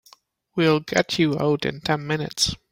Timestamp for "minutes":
2.07-2.55